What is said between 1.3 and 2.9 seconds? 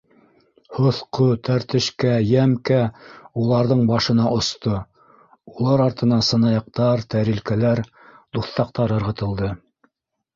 тәртешкә, йәмкә